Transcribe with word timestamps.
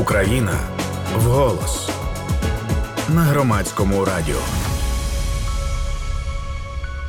Україна 0.00 0.52
вголос 1.16 1.90
на 3.14 3.20
громадському 3.20 4.04
радіо. 4.04 4.36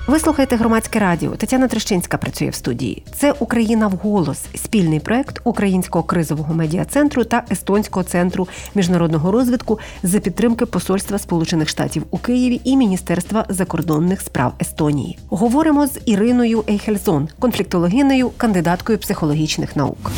Ви 0.07 0.19
слухаєте 0.19 0.55
громадське 0.55 0.99
радіо. 0.99 1.31
Тетяна 1.31 1.67
Трещинська 1.67 2.17
працює 2.17 2.49
в 2.49 2.55
студії. 2.55 3.03
Це 3.13 3.31
Україна 3.39 3.87
вголос, 3.87 4.45
спільний 4.55 4.99
проект 4.99 5.41
Українського 5.43 6.03
кризового 6.03 6.53
медіа 6.53 6.85
центру 6.85 7.23
та 7.23 7.43
Естонського 7.51 8.03
центру 8.03 8.47
міжнародного 8.75 9.31
розвитку 9.31 9.79
за 10.03 10.19
підтримки 10.19 10.65
Посольства 10.65 11.17
Сполучених 11.17 11.69
Штатів 11.69 12.03
у 12.11 12.17
Києві 12.17 12.61
і 12.63 12.77
Міністерства 12.77 13.45
закордонних 13.49 14.21
справ 14.21 14.53
Естонії. 14.61 15.19
Говоримо 15.29 15.87
з 15.87 15.99
Іриною 16.05 16.63
Ейхельзон, 16.69 17.29
конфліктологинею, 17.39 18.31
кандидаткою 18.37 18.97
психологічних 18.97 19.75
наук. 19.75 20.11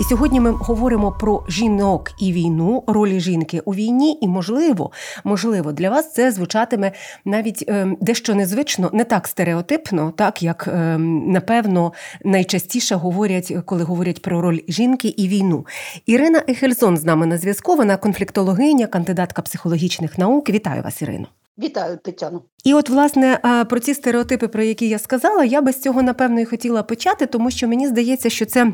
І 0.00 0.04
сьогодні 0.04 0.40
ми 0.40 0.50
говоримо 0.50 1.12
про 1.12 1.44
жінок 1.48 2.10
і 2.18 2.32
війну, 2.32 2.84
ролі 2.86 3.20
жінки 3.20 3.60
у 3.64 3.74
війні, 3.74 4.18
і 4.20 4.28
можливо, 4.28 4.90
можливо, 5.24 5.72
для 5.72 5.90
вас 5.90 6.12
це 6.12 6.32
звучатиме 6.32 6.92
навіть 7.24 7.64
е, 7.68 7.96
дещо 8.00 8.34
незвично, 8.34 8.90
не 8.92 9.04
так 9.04 9.28
стереотипно, 9.28 10.12
так 10.16 10.42
як 10.42 10.68
е, 10.68 10.98
напевно 11.26 11.92
найчастіше 12.24 12.94
говорять, 12.94 13.52
коли 13.64 13.82
говорять 13.82 14.22
про 14.22 14.40
роль 14.40 14.58
жінки 14.68 15.08
і 15.08 15.28
війну. 15.28 15.66
Ірина 16.06 16.42
Ехельсон 16.48 16.96
з 16.96 17.04
нами 17.04 17.26
на 17.26 17.38
зв'язку. 17.38 17.76
Вона 17.76 17.96
конфліктологиня, 17.96 18.86
кандидатка 18.86 19.42
психологічних 19.42 20.18
наук. 20.18 20.50
Вітаю 20.50 20.82
вас, 20.82 21.02
Ірино. 21.02 21.26
Вітаю, 21.58 21.98
Тетяно. 22.04 22.42
І 22.64 22.74
от, 22.74 22.88
власне, 22.88 23.38
про 23.70 23.80
ці 23.80 23.94
стереотипи, 23.94 24.48
про 24.48 24.62
які 24.62 24.88
я 24.88 24.98
сказала, 24.98 25.44
я 25.44 25.60
би 25.60 25.72
з 25.72 25.82
цього 25.82 26.02
напевно 26.02 26.40
і 26.40 26.44
хотіла 26.44 26.82
почати, 26.82 27.26
тому 27.26 27.50
що 27.50 27.68
мені 27.68 27.88
здається, 27.88 28.30
що 28.30 28.46
це. 28.46 28.72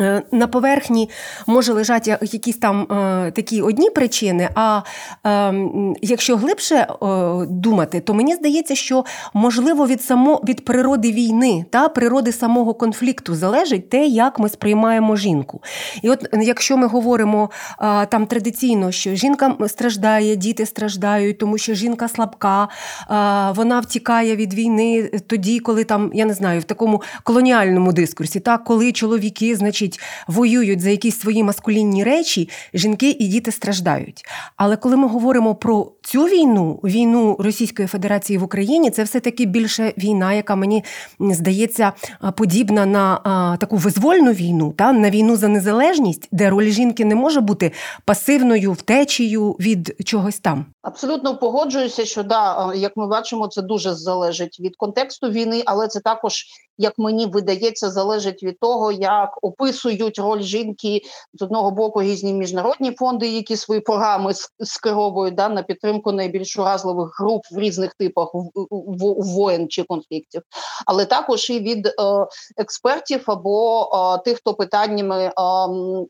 Е, 0.00 0.22
на 0.32 0.46
поверхні 0.46 1.10
може 1.46 1.72
лежати 1.72 2.18
якісь 2.22 2.56
там 2.56 2.82
е, 2.82 3.30
такі 3.30 3.62
одні 3.62 3.90
причини. 3.90 4.48
А 4.54 4.80
е, 5.26 5.54
якщо 6.02 6.36
глибше 6.36 6.74
е, 6.74 6.86
думати, 7.48 8.00
то 8.00 8.14
мені 8.14 8.34
здається, 8.34 8.74
що 8.74 9.04
можливо 9.34 9.86
від 9.86 10.02
само 10.02 10.40
від 10.48 10.64
природи 10.64 11.12
війни 11.12 11.64
та 11.70 11.88
природи 11.88 12.32
самого 12.32 12.74
конфлікту 12.74 13.34
залежить 13.34 13.90
те, 13.90 14.06
як 14.06 14.38
ми 14.38 14.48
сприймаємо 14.48 15.16
жінку. 15.16 15.60
І 16.02 16.10
от 16.10 16.26
якщо 16.32 16.76
ми 16.76 16.86
говоримо 16.86 17.50
е, 17.80 18.06
там 18.06 18.26
традиційно, 18.26 18.90
що 18.90 19.14
жінка 19.14 19.56
страждає, 19.68 20.36
діти 20.36 20.66
страждають, 20.66 21.38
тому 21.38 21.58
що 21.58 21.74
жінка 21.74 22.08
слабка, 22.08 22.62
е, 22.62 22.68
вона 23.56 23.80
втікає 23.80 24.36
від 24.36 24.54
війни 24.54 25.10
тоді, 25.26 25.58
коли 25.60 25.84
там 25.84 26.10
я 26.14 26.24
не 26.24 26.34
знаю, 26.34 26.60
в 26.60 26.64
такому 26.64 27.02
колоніальному 27.22 27.92
дискурсі, 27.92 28.40
так 28.40 28.64
коли 28.64 28.92
чоловіки, 28.92 29.56
значить 29.56 29.87
значить, 29.88 30.00
воюють 30.26 30.80
за 30.80 30.90
якісь 30.90 31.20
свої 31.20 31.42
маскулінні 31.42 32.04
речі, 32.04 32.48
жінки 32.74 33.10
і 33.10 33.28
діти 33.28 33.52
страждають. 33.52 34.24
Але 34.56 34.76
коли 34.76 34.96
ми 34.96 35.08
говоримо 35.08 35.54
про 35.54 35.92
цю 36.10 36.22
війну, 36.22 36.80
війну 36.84 37.36
Російської 37.38 37.88
Федерації 37.88 38.38
в 38.38 38.42
Україні, 38.42 38.90
це 38.90 39.02
все-таки 39.02 39.44
більше 39.44 39.92
війна, 39.98 40.32
яка 40.32 40.56
мені 40.56 40.84
здається 41.20 41.92
подібна 42.36 42.86
на 42.86 43.20
а, 43.24 43.56
таку 43.60 43.76
визвольну 43.76 44.32
війну, 44.32 44.74
та 44.78 44.92
на 44.92 45.10
війну 45.10 45.36
за 45.36 45.48
незалежність, 45.48 46.28
де 46.32 46.50
роль 46.50 46.70
жінки 46.70 47.04
не 47.04 47.14
може 47.14 47.40
бути 47.40 47.72
пасивною 48.04 48.72
втечею 48.72 49.52
від 49.52 49.96
чогось 50.04 50.40
там. 50.40 50.66
Абсолютно 50.82 51.36
погоджуюся, 51.36 52.04
що 52.04 52.22
да, 52.22 52.74
як 52.74 52.92
ми 52.96 53.06
бачимо, 53.06 53.48
це 53.48 53.62
дуже 53.62 53.94
залежить 53.94 54.60
від 54.60 54.76
контексту 54.76 55.30
війни, 55.30 55.62
але 55.66 55.88
це 55.88 56.00
також 56.00 56.44
як 56.78 56.98
мені 56.98 57.26
видається, 57.26 57.90
залежить 57.90 58.42
від 58.42 58.60
того, 58.60 58.92
як 58.92 59.38
описують 59.42 60.18
роль 60.18 60.40
жінки 60.40 61.00
з 61.34 61.42
одного 61.42 61.70
боку 61.70 62.02
різні 62.02 62.32
міжнародні 62.32 62.92
фонди, 62.92 63.28
які 63.28 63.56
свої 63.56 63.80
програми 63.80 64.32
скеровують 64.60 65.34
да, 65.34 65.48
на 65.48 65.62
підтримку 65.62 65.97
найбільш 66.06 66.58
уразливих 66.58 67.20
груп 67.20 67.42
в 67.50 67.58
різних 67.58 67.94
типах 67.94 68.28
воєн 69.18 69.68
чи 69.68 69.82
конфліктів, 69.82 70.42
але 70.86 71.04
також 71.04 71.50
і 71.50 71.60
від 71.60 71.86
е, 71.86 71.92
експертів 72.56 73.24
або 73.26 73.82
е, 73.82 74.22
тих, 74.24 74.36
хто 74.36 74.54
питаннями 74.54 75.32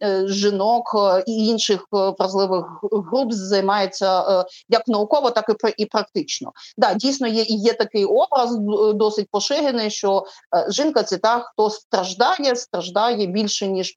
е, 0.02 0.26
жінок 0.26 0.96
і 1.26 1.46
інших 1.46 1.86
вразливих 1.92 2.64
груп 2.82 3.32
займається 3.32 4.44
як 4.68 4.88
науково, 4.88 5.30
так 5.30 5.44
і 5.48 5.82
і 5.82 5.86
практично. 5.86 6.52
Да, 6.76 6.94
дійсно 6.94 7.26
є 7.26 7.42
і 7.42 7.54
є 7.54 7.72
такий 7.72 8.04
образ 8.04 8.58
досить 8.94 9.28
поширений, 9.30 9.90
що 9.90 10.24
жінка 10.68 11.02
це 11.02 11.16
та, 11.16 11.38
хто 11.38 11.70
страждає, 11.70 12.56
страждає 12.56 13.26
більше 13.26 13.66
ніж 13.66 13.96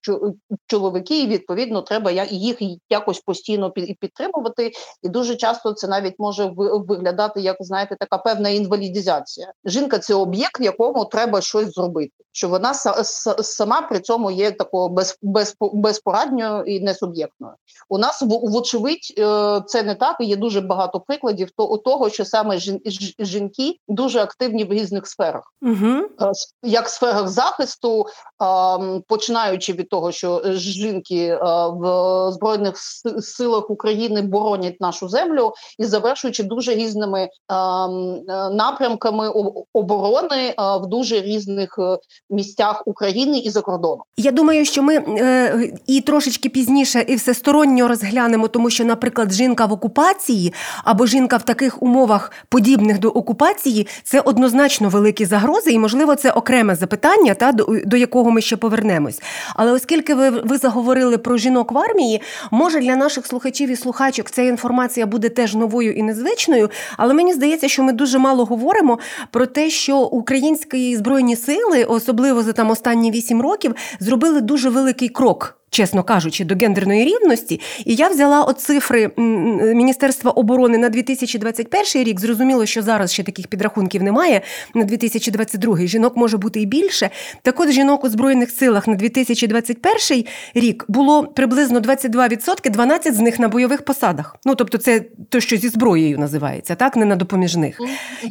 чоловіки, 0.67 1.21
і 1.21 1.27
відповідно 1.27 1.81
треба 1.81 2.11
їх 2.11 2.57
якось 2.89 3.19
постійно 3.19 3.71
підтримувати. 3.71 4.71
І 5.03 5.09
дуже 5.09 5.35
часто 5.35 5.73
це 5.81 5.87
навіть 5.87 6.15
може 6.19 6.51
виглядати 6.55 7.41
як 7.41 7.57
знаєте, 7.59 7.95
така 7.99 8.17
певна 8.17 8.49
інвалідізація. 8.49 9.53
Жінка 9.65 9.99
це 9.99 10.13
об'єкт, 10.13 10.61
якому 10.61 11.05
треба 11.05 11.41
щось 11.41 11.73
зробити. 11.73 12.11
Що 12.31 12.49
вона 12.49 12.73
сама 12.73 13.81
при 13.81 13.99
цьому 13.99 14.31
є 14.31 14.51
такою 14.51 14.89
без, 14.89 15.17
без, 15.21 15.55
безпорадньою 15.59 16.63
і 16.63 16.79
несуб'єктною. 16.79 17.53
У 17.89 17.97
нас 17.97 18.23
вочевидь 18.27 19.13
е, 19.17 19.61
це 19.65 19.83
не 19.83 19.95
так. 19.95 20.17
і 20.19 20.25
Є 20.25 20.35
дуже 20.35 20.61
багато 20.61 20.99
прикладів 20.99 21.49
того, 21.85 22.09
що 22.09 22.25
саме 22.25 22.57
жінки 23.19 23.75
дуже 23.87 24.19
активні 24.19 24.63
в 24.63 24.73
різних 24.73 25.07
сферах. 25.07 25.53
Угу 25.61 26.01
як 26.63 26.85
в 26.87 26.89
сферах 26.89 27.27
захисту, 27.27 28.05
починаючи 29.07 29.73
від 29.73 29.89
того, 29.89 30.11
що 30.11 30.41
жінки 30.45 31.39
в 31.73 32.31
збройних 32.31 32.77
силах 33.21 33.69
України 33.69 34.21
боронять 34.21 34.81
нашу 34.81 35.09
землю, 35.09 35.53
і 35.79 35.85
завершуючи 35.85 36.43
дуже 36.43 36.75
різними 36.75 37.29
напрямками 38.51 39.29
оборони 39.73 40.53
в 40.57 40.87
дуже 40.87 41.21
різних 41.21 41.75
е, 41.79 41.97
місцях 42.29 42.83
України 42.85 43.39
і 43.39 43.49
за 43.49 43.61
кордоном. 43.61 44.01
Я 44.17 44.31
думаю, 44.31 44.65
що 44.65 44.83
ми 44.83 44.95
е, 44.95 45.73
і 45.87 46.01
трошечки 46.01 46.49
пізніше 46.49 47.05
і 47.07 47.15
всесторонньо 47.15 47.87
розглянемо, 47.87 48.47
тому 48.47 48.69
що, 48.69 48.85
наприклад, 48.85 49.31
жінка 49.31 49.65
в 49.65 49.73
окупації 49.73 50.53
або 50.83 51.05
жінка 51.05 51.37
в 51.37 51.43
таких 51.43 51.83
умовах 51.83 52.31
подібних 52.49 52.99
до 52.99 53.09
окупації, 53.09 53.87
це 54.03 54.19
однозначно 54.19 54.89
великі 54.89 55.25
загрози, 55.25 55.71
і 55.71 55.79
можливо 55.79 56.15
це 56.15 56.31
окреме 56.31 56.75
запитання, 56.75 57.33
та 57.33 57.51
до, 57.51 57.67
до 57.85 57.97
якого 57.97 58.31
ми 58.31 58.41
ще 58.41 58.57
повернемось. 58.57 59.21
Але 59.55 59.71
оскільки 59.71 60.15
ви 60.15 60.29
ви 60.29 60.57
заговорили 60.57 61.17
про 61.17 61.37
жінок 61.37 61.71
в 61.71 61.77
армії, 61.77 62.21
може 62.51 62.79
для 62.79 62.95
наших 62.95 63.27
слухачів 63.27 63.69
і 63.69 63.75
слухачок 63.75 64.29
ця 64.29 64.41
інформація 64.41 65.05
буде 65.05 65.29
теж 65.29 65.55
новою 65.61 65.93
і 65.93 66.03
незвичною. 66.03 66.69
Але 66.97 67.13
мені 67.13 67.33
здається, 67.33 67.67
що 67.67 67.83
ми 67.83 67.93
дуже 67.93 68.19
мало 68.19 68.45
говоримо 68.45 68.99
про 69.31 69.45
те, 69.45 69.69
що 69.69 69.97
українські 69.97 70.97
збройні 70.97 71.35
сили, 71.35 71.83
особливо 71.83 72.43
за 72.43 72.53
там 72.53 72.69
останні 72.69 73.11
вісім 73.11 73.41
років, 73.41 73.75
зробили 73.99 74.41
дуже 74.41 74.69
великий 74.69 75.09
крок 75.09 75.60
чесно 75.71 76.03
кажучи, 76.03 76.45
до 76.45 76.55
гендерної 76.55 77.05
рівності. 77.05 77.61
І 77.85 77.95
я 77.95 78.09
взяла 78.09 78.43
от 78.43 78.59
цифри 78.59 79.11
Міністерства 79.75 80.31
оборони 80.31 80.77
на 80.77 80.89
2021 80.89 82.03
рік. 82.03 82.19
Зрозуміло, 82.19 82.65
що 82.65 82.81
зараз 82.81 83.13
ще 83.13 83.23
таких 83.23 83.47
підрахунків 83.47 84.03
немає. 84.03 84.41
На 84.75 84.83
2022 84.83 85.77
жінок 85.77 86.17
може 86.17 86.37
бути 86.37 86.61
і 86.61 86.65
більше. 86.65 87.09
Так 87.41 87.59
от 87.59 87.71
жінок 87.71 88.03
у 88.03 88.09
збройних 88.09 88.51
силах 88.51 88.87
на 88.87 88.95
2021 88.95 90.25
рік 90.53 90.85
було 90.87 91.23
приблизно 91.23 91.79
22%, 91.79 92.69
12 92.69 93.15
з 93.15 93.19
них 93.19 93.39
на 93.39 93.47
бойових 93.47 93.85
посадах. 93.85 94.35
Ну 94.45 94.55
тобто, 94.55 94.77
це 94.77 95.01
те, 95.29 95.41
що 95.41 95.57
зі 95.57 95.69
зброєю 95.69 96.19
називається, 96.19 96.75
так 96.75 96.95
не 96.95 97.05
на 97.05 97.15
допоміжних. 97.15 97.79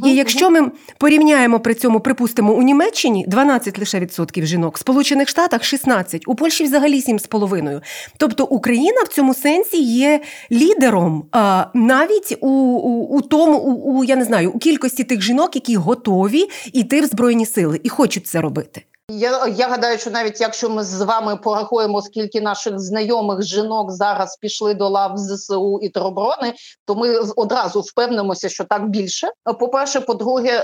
І 0.06 0.14
якщо 0.14 0.50
ми 0.50 0.70
порівняємо 0.98 1.60
при 1.60 1.74
цьому, 1.74 2.00
припустимо, 2.00 2.52
у 2.52 2.62
Німеччині 2.62 3.24
12 3.28 3.78
лише 3.78 4.00
відсотків 4.00 4.46
жінок, 4.46 4.76
в 4.76 4.80
Сполучених 4.80 5.28
Штатах 5.28 5.64
16, 5.64 6.22
у 6.26 6.34
Польщі 6.34 6.64
взагалі 6.64 7.00
7,5%. 7.00 7.29
Половиною, 7.30 7.80
Тобто 8.16 8.44
Україна 8.44 9.02
в 9.02 9.08
цьому 9.08 9.34
сенсі 9.34 9.82
є 9.82 10.20
лідером 10.52 11.24
а, 11.32 11.66
навіть 11.74 12.36
у 12.40 12.48
у, 12.48 13.16
у 13.16 13.20
тому, 13.20 13.58
у, 13.58 13.98
у 13.98 14.04
я 14.04 14.16
не 14.16 14.24
знаю, 14.24 14.50
у 14.50 14.58
кількості 14.58 15.04
тих 15.04 15.22
жінок, 15.22 15.54
які 15.54 15.76
готові 15.76 16.48
йти 16.72 17.00
в 17.00 17.06
збройні 17.06 17.46
сили 17.46 17.80
і 17.82 17.88
хочуть 17.88 18.26
це 18.26 18.40
робити. 18.40 18.82
Я 19.12 19.46
я 19.46 19.68
гадаю, 19.68 19.98
що 19.98 20.10
навіть 20.10 20.40
якщо 20.40 20.70
ми 20.70 20.84
з 20.84 21.02
вами 21.02 21.36
порахуємо, 21.36 22.02
скільки 22.02 22.40
наших 22.40 22.78
знайомих 22.78 23.42
жінок 23.42 23.92
зараз 23.92 24.36
пішли 24.36 24.74
до 24.74 24.88
лав 24.88 25.12
ЗСУ 25.16 25.78
і 25.82 25.88
тероборони, 25.88 26.54
то 26.86 26.94
ми 26.94 27.18
одразу 27.36 27.80
впевнимося, 27.80 28.48
що 28.48 28.64
так 28.64 28.88
більше. 28.88 29.28
По 29.60 29.68
перше, 29.68 30.00
по-друге, 30.00 30.50
е, 30.50 30.62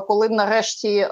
коли 0.00 0.28
нарешті 0.28 0.96
е, 0.96 1.08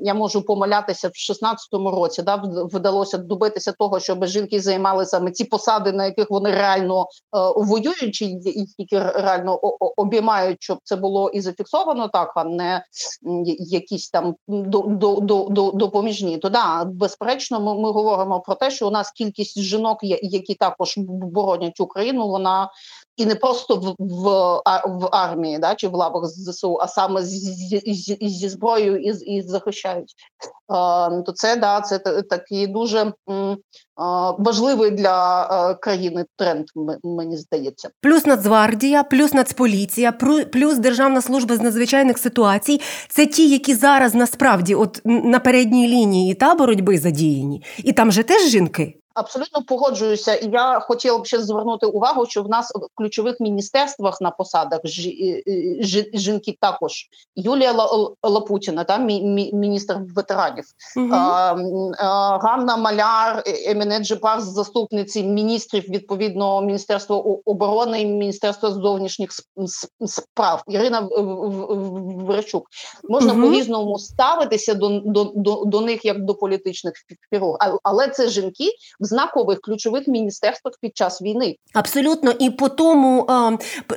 я 0.00 0.14
можу 0.14 0.42
помилятися 0.42 1.08
в 1.08 1.12
16-му 1.12 1.90
році, 1.90 2.22
да 2.22 2.42
вдалося 2.72 3.18
добитися 3.18 3.72
того, 3.72 4.00
щоб 4.00 4.26
жінки 4.26 4.60
займали 4.60 5.06
саме 5.06 5.30
ці 5.30 5.44
посади, 5.44 5.92
на 5.92 6.04
яких 6.04 6.26
вони 6.30 6.50
реально 6.50 7.02
е, 7.02 7.06
воюють, 7.56 8.14
чи 8.14 8.24
які 8.78 8.98
реально 8.98 9.58
обіймають, 9.96 10.56
щоб 10.60 10.78
це 10.84 10.96
було 10.96 11.30
і 11.30 11.40
зафіксовано, 11.40 12.08
так 12.08 12.32
а 12.36 12.44
не 12.44 12.84
якісь 13.58 14.10
там 14.10 14.34
до 14.48 14.78
до 14.80 15.14
до 15.20 15.70
до 15.74 15.93
допоміжні. 15.94 16.38
То 16.38 16.48
да, 16.48 16.84
безперечно, 16.84 17.60
ми, 17.60 17.74
ми 17.74 17.92
говоримо 17.92 18.40
про 18.40 18.54
те, 18.54 18.70
що 18.70 18.88
у 18.88 18.90
нас 18.90 19.10
кількість 19.10 19.58
жінок, 19.58 19.98
які 20.02 20.54
також 20.54 20.94
боронять 20.98 21.80
Україну, 21.80 22.28
вона 22.28 22.70
і 23.16 23.26
не 23.26 23.34
просто 23.34 23.76
в 23.76 23.94
в, 23.98 24.24
в 24.86 25.08
армії, 25.12 25.58
да, 25.58 25.74
чи 25.74 25.88
в 25.88 25.94
лавах 25.94 26.26
ЗСУ, 26.26 26.78
а 26.80 26.88
саме 26.88 27.22
зі, 27.22 27.38
зі, 27.86 28.18
зі 28.20 28.48
зброєю 28.48 29.02
і 29.02 29.08
і 29.08 29.42
захищають. 29.42 30.14
Е, 30.70 31.22
то 31.22 31.32
це 31.34 31.56
да, 31.56 31.80
це 31.80 31.98
такий 32.30 32.66
дуже 32.66 33.12
м, 33.30 33.56
важливий 34.38 34.90
для 34.90 35.44
е, 35.44 35.74
країни 35.74 36.24
тренд. 36.36 36.64
Мені 37.04 37.36
здається, 37.36 37.90
плюс 38.00 38.26
Нацгвардія, 38.26 39.04
плюс 39.04 39.32
Нацполіція, 39.32 40.12
плюс 40.52 40.78
Державна 40.78 41.22
служба 41.22 41.56
з 41.56 41.60
надзвичайних 41.60 42.18
ситуацій. 42.18 42.80
Це 43.08 43.26
ті, 43.26 43.50
які 43.50 43.74
зараз 43.74 44.14
насправді, 44.14 44.74
от 44.74 45.00
на 45.04 45.40
передній 45.40 45.88
лінії 45.88 46.34
та 46.34 46.54
боротьби 46.54 46.98
задіяні, 46.98 47.62
і 47.78 47.92
там 47.92 48.12
же 48.12 48.22
теж 48.22 48.48
жінки. 48.48 48.94
Абсолютно 49.14 49.62
погоджуюся, 49.62 50.34
і 50.34 50.50
я 50.50 50.80
хотіла 50.80 51.18
б 51.18 51.26
ще 51.26 51.42
звернути 51.42 51.86
увагу, 51.86 52.26
що 52.26 52.42
в 52.42 52.48
нас 52.48 52.72
в 52.74 52.88
ключових 52.94 53.40
міністерствах 53.40 54.20
на 54.20 54.30
посадах 54.30 54.80
жінки 56.14 56.56
також 56.60 56.92
Юлія 57.36 57.72
Лапутіна, 58.22 58.84
та 58.84 58.98
міністр 58.98 59.98
ветеранів, 60.16 60.64
угу. 60.96 61.08
а, 61.12 61.56
а, 61.98 62.38
Ганна 62.38 62.76
Маляр, 62.76 63.42
е, 63.46 63.70
Еміне 63.70 63.98
Джипар, 63.98 64.40
заступниці 64.40 65.22
міністрів 65.22 65.84
відповідно 65.88 66.62
Міністерства 66.62 67.16
оборони 67.44 68.02
і 68.02 68.06
Міністерства 68.06 68.70
зовнішніх 68.70 69.30
справ 70.06 70.62
Ірина 70.68 71.08
Верчук. 72.26 72.66
Можна 73.08 73.32
угу. 73.32 73.42
по 73.42 73.50
різному 73.50 73.98
ставитися 73.98 74.74
до, 74.74 75.00
до, 75.00 75.32
до, 75.34 75.64
до 75.64 75.80
них 75.80 76.04
як 76.04 76.24
до 76.24 76.34
політичних 76.34 76.94
фігур, 77.30 77.56
але 77.82 78.08
це 78.08 78.28
жінки 78.28 78.70
знакових 79.04 79.60
ключових 79.60 80.08
міністерствах 80.08 80.74
під 80.80 80.96
час 80.96 81.22
війни. 81.22 81.56
Абсолютно, 81.72 82.30
і 82.38 82.50
по 82.50 82.68
тому 82.68 83.28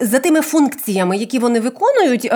за 0.02 0.20
тими 0.20 0.42
функціями, 0.42 1.18
які 1.18 1.40
вони 1.40 1.60
виконують, 1.60 2.32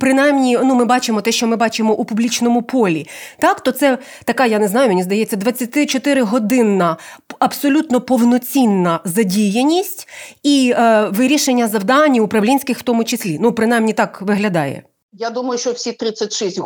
принаймні, 0.00 0.58
ну 0.64 0.74
ми 0.74 0.84
бачимо 0.84 1.20
те, 1.20 1.32
що 1.32 1.46
ми 1.46 1.56
бачимо 1.56 1.94
у 1.94 2.04
публічному 2.04 2.62
полі. 2.62 3.06
Так, 3.38 3.60
то 3.60 3.72
це 3.72 3.98
така, 4.24 4.46
я 4.46 4.58
не 4.58 4.68
знаю, 4.68 4.88
мені 4.88 5.02
здається, 5.02 5.36
24 5.36 6.22
годинна 6.22 6.96
абсолютно 7.38 8.00
повноцінна 8.00 9.00
задіяність 9.04 10.08
і 10.42 10.74
е, 10.76 11.08
вирішення 11.12 11.68
завдань 11.68 12.18
управлінських, 12.18 12.78
в 12.78 12.82
тому 12.82 13.04
числі. 13.04 13.38
Ну, 13.40 13.52
принаймні 13.52 13.92
так 13.92 14.22
виглядає. 14.22 14.82
Я 15.12 15.30
думаю, 15.30 15.58
що 15.58 15.72
всі 15.72 15.92
36 15.92 16.58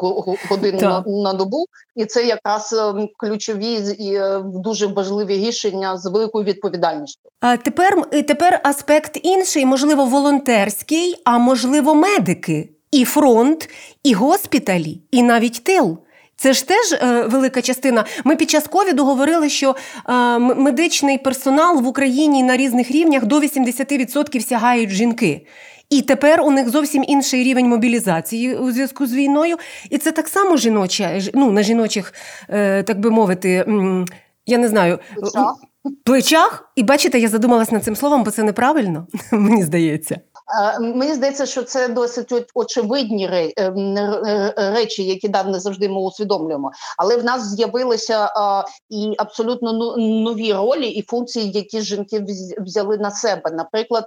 годин 0.51 0.77
на, 0.77 1.05
на 1.07 1.33
добу, 1.33 1.67
і 1.97 2.05
це 2.05 2.25
якраз 2.25 2.73
ем, 2.73 3.09
ключові 3.17 3.73
і 3.99 4.15
е, 4.15 4.43
дуже 4.45 4.87
важливі 4.87 5.37
рішення 5.37 5.99
з 5.99 6.07
великою 6.07 6.45
відповідальністю. 6.45 7.29
А 7.41 7.57
тепер 7.57 8.11
тепер 8.11 8.61
аспект 8.65 9.21
інший, 9.23 9.67
можливо, 9.67 10.05
волонтерський, 10.05 11.15
а 11.25 11.39
можливо, 11.39 11.95
медики, 11.95 12.69
і 12.91 13.05
фронт, 13.05 13.69
і 14.03 14.15
госпіталі, 14.15 15.01
і 15.11 15.23
навіть 15.23 15.65
тил. 15.65 15.99
Це 16.37 16.53
ж 16.53 16.69
теж 16.69 16.93
е, 16.93 17.23
велика 17.23 17.63
частина. 17.63 18.05
Ми 18.25 18.37
під 18.37 18.51
час 18.51 18.67
ковіду 18.67 19.05
говорили, 19.05 19.49
що 19.49 19.77
е, 20.09 20.39
медичний 20.39 21.19
персонал 21.19 21.83
в 21.83 21.87
Україні 21.87 22.43
на 22.43 22.57
різних 22.57 22.91
рівнях 22.91 23.25
до 23.25 23.41
80% 23.41 24.41
сягають 24.41 24.91
жінки. 24.91 25.47
І 25.91 26.03
тепер 26.03 26.41
у 26.41 26.51
них 26.51 26.69
зовсім 26.69 27.05
інший 27.09 27.45
рівень 27.45 27.69
мобілізації 27.69 28.57
у 28.57 28.73
зв'язку 28.73 29.07
з 29.07 29.15
війною. 29.15 29.57
І 29.91 29.99
це 29.99 30.13
так 30.13 30.29
само 30.29 30.57
жіноча, 30.57 31.21
ну 31.35 31.51
на 31.51 31.63
жіночих, 31.63 32.15
е, 32.49 32.83
так 32.83 33.01
би 33.01 33.11
мовити, 33.11 33.65
я 34.47 34.59
не 34.59 34.69
знаю. 34.69 34.99
Плечах. 35.15 35.55
Плечах, 36.05 36.73
і 36.77 36.83
бачите, 36.83 37.19
я 37.19 37.29
задумалась 37.29 37.71
над 37.71 37.85
цим 37.85 37.97
словом, 37.97 38.25
бо 38.25 38.31
це 38.31 38.43
неправильно, 38.43 39.07
мені 39.33 39.63
здається. 39.63 40.21
Мені 40.81 41.15
здається, 41.15 41.47
що 41.47 41.63
це 41.63 41.89
досить 41.89 42.33
очевидні 42.55 43.27
е, 43.27 43.53
речі, 44.57 45.05
які 45.05 45.29
да, 45.29 45.45
не 45.45 45.61
завжди 45.61 45.89
ми 45.89 46.01
усвідомлюємо. 46.01 46.71
Але 46.99 47.17
в 47.17 47.25
нас 47.25 47.55
з'явилися 47.55 48.31
і 48.91 49.15
абсолютно 49.19 49.97
нові 49.97 50.53
ролі 50.53 50.89
і 50.89 51.03
функції, 51.03 51.51
які 51.51 51.81
жінки 51.81 52.27
взяли 52.59 52.99
на 52.99 53.11
себе. 53.11 53.51
Наприклад, 53.51 54.07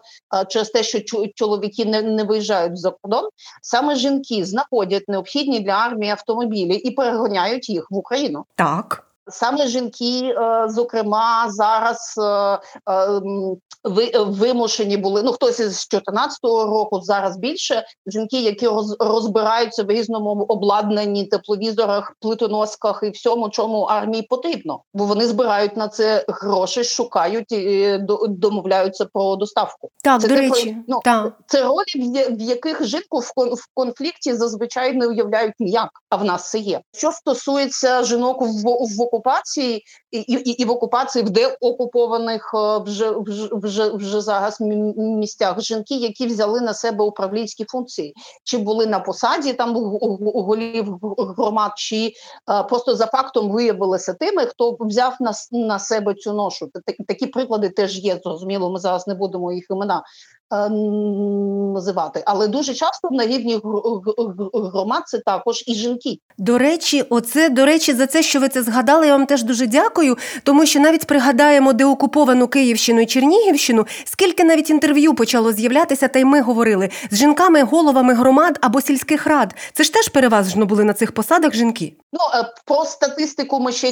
через 0.50 0.70
те, 0.70 0.84
що 0.84 1.00
чоловіки 1.36 1.86
не 1.86 2.24
виїжджають 2.24 2.80
за 2.80 2.92
кордон, 2.92 3.30
саме 3.62 3.96
жінки 3.96 4.46
знаходять 4.46 5.04
необхідні 5.08 5.60
для 5.60 5.72
армії 5.72 6.12
автомобілі 6.12 6.76
і 6.76 6.92
перегоняють 6.92 7.70
їх 7.70 7.88
в 7.92 7.96
Україну. 7.96 8.46
Так. 8.56 9.07
Саме 9.30 9.68
жінки, 9.68 10.20
е, 10.24 10.66
зокрема, 10.70 11.46
зараз 11.50 12.16
е, 12.18 12.60
е, 12.92 14.20
вимушені 14.20 14.98
були. 14.98 15.24
Ну 15.24 15.32
хтось 15.32 15.60
із 15.60 15.88
14-го 15.94 16.66
року, 16.66 17.02
зараз 17.02 17.38
більше 17.38 17.86
жінки, 18.08 18.42
які 18.42 18.70
розбираються 19.00 19.84
в 19.84 19.92
різному 19.92 20.46
обладнанні, 20.48 21.26
тепловізорах, 21.26 22.14
плитоносках 22.22 23.00
і 23.04 23.10
всьому, 23.10 23.50
чому 23.50 23.82
армії 23.82 24.22
потрібно, 24.22 24.82
бо 24.94 25.06
вони 25.06 25.28
збирають 25.28 25.78
на 25.78 25.88
це 25.88 26.26
гроші, 26.28 26.84
шукають 26.84 27.52
і 27.52 28.00
домовляються 28.30 29.06
про 29.06 29.36
доставку. 29.36 29.90
Так, 30.04 30.22
це 30.22 30.28
до 30.28 30.36
речі, 30.36 30.78
ну, 30.88 31.00
так. 31.04 31.34
це 31.48 31.64
ролі, 31.64 32.26
в 32.30 32.42
яких 32.42 32.86
жінку 32.86 33.20
в 33.36 33.68
конфлікті 33.74 34.34
зазвичай 34.34 34.94
не 34.94 35.08
уявляють 35.08 35.54
ніяк. 35.60 35.90
А 36.10 36.16
в 36.16 36.24
нас 36.24 36.52
це 36.52 36.60
є. 36.60 36.82
Що 36.94 37.12
стосується 37.12 38.04
жінок 38.04 38.42
в 38.42 38.68
в 38.98 39.02
окупації 39.18 39.84
і 40.12 40.20
і, 40.20 40.52
і 40.52 40.66
в 40.66 40.72
окупації 40.72 41.26
в 41.26 41.30
деокупованих 41.30 42.52
е, 42.54 42.78
вже 42.78 43.12
вже 43.12 43.50
вже, 43.52 43.90
вже 43.90 44.22
зараз 44.22 44.62
місцях 44.62 45.62
жінки, 45.62 45.96
які 45.96 46.28
взяли 46.28 46.62
на 46.62 46.74
себе 46.74 47.04
управлінські 47.04 47.66
функції, 47.66 48.14
чи 48.44 48.58
були 48.58 48.86
на 48.86 49.00
посаді 49.00 49.54
там 49.54 49.76
голів 50.36 51.00
громад, 51.38 51.72
чи 51.78 52.14
е, 52.52 52.64
просто 52.64 52.96
за 52.96 53.06
фактом 53.06 53.52
виявилися 53.52 54.14
тими, 54.14 54.46
хто 54.46 54.78
взяв 54.80 55.16
на 55.20 55.34
на 55.52 55.80
себе 55.80 56.14
цю 56.14 56.34
ношу. 56.34 56.70
Такі 57.08 57.28
приклади 57.28 57.70
теж 57.70 58.00
є. 58.00 58.20
Зрозуміло, 58.24 58.72
ми 58.72 58.80
зараз 58.80 59.08
не 59.08 59.14
будемо 59.14 59.52
їх 59.52 59.66
імена 59.70 60.04
називати, 60.52 62.24
але 62.26 62.48
дуже 62.48 62.74
часто 62.74 63.10
на 63.12 63.28
рівні 63.28 63.60
громад 64.54 65.04
це 65.06 65.20
також 65.20 65.64
і 65.68 65.74
жінки. 65.74 66.20
До 66.38 66.58
речі, 66.58 67.06
оце 67.10 67.50
до 67.50 67.66
речі, 67.66 67.94
за 67.94 68.08
це, 68.08 68.24
що 68.24 68.40
ви 68.40 68.50
це 68.50 68.64
згадали. 68.64 69.08
Я 69.08 69.12
вам 69.12 69.26
теж 69.26 69.44
дуже 69.44 69.68
дякую, 69.68 70.18
тому 70.44 70.66
що 70.66 70.80
навіть 70.80 71.08
пригадаємо 71.08 71.74
деокуповану 71.74 72.48
Київщину 72.48 73.02
і 73.02 73.06
Чернігівщину, 73.06 73.86
скільки 74.06 74.44
навіть 74.44 74.70
інтерв'ю 74.70 75.16
почало 75.16 75.52
з'являтися, 75.52 76.08
та 76.08 76.20
й 76.20 76.26
ми 76.26 76.42
говорили 76.42 76.90
з 77.12 77.18
жінками, 77.18 77.64
головами 77.64 78.14
громад 78.14 78.58
або 78.62 78.82
сільських 78.82 79.28
рад. 79.28 79.56
Це 79.74 79.84
ж 79.84 79.94
теж 79.94 80.08
переважно 80.08 80.66
були 80.66 80.84
на 80.84 80.94
цих 80.94 81.12
посадах 81.12 81.54
жінки. 81.54 81.94
Ну 82.14 82.20
е, 82.40 82.54
про 82.66 82.86
статистику 82.86 83.60
ми 83.60 83.72
ще 83.72 83.92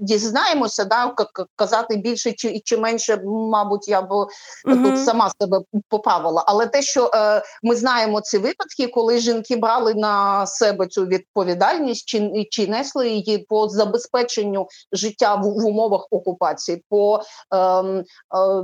дізнаємося, 0.00 0.84
да 0.84 1.14
казати 1.56 1.96
більше 1.96 2.32
чи 2.32 2.60
чи 2.64 2.76
менше, 2.76 3.22
мабуть, 3.24 3.88
я 3.88 4.02
б 4.02 4.12
угу. 4.12 4.28
тут 4.64 5.04
сама 5.04 5.30
себе 5.52 5.64
поправила. 5.88 6.44
Але 6.46 6.66
те, 6.66 6.82
що 6.82 7.10
е, 7.14 7.42
ми 7.62 7.76
знаємо 7.76 8.20
ці 8.20 8.38
випадки, 8.38 8.86
коли 8.86 9.18
жінки 9.18 9.56
брали 9.56 9.94
на 9.94 10.46
себе 10.46 10.86
цю 10.86 11.06
відповідальність, 11.06 12.08
чи 12.08 12.46
чи 12.50 12.66
несли 12.66 13.08
її 13.08 13.38
по 13.38 13.68
забезпеченню 13.68 14.66
життя 14.92 15.34
в, 15.34 15.42
в 15.42 15.66
умовах 15.66 16.06
окупації, 16.10 16.84
по 16.88 17.20
е, 17.54 17.58
е, 17.58 18.04